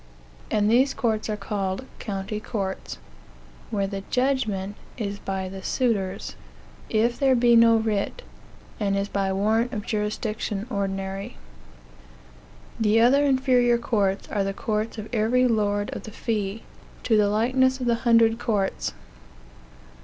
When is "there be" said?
7.19-7.55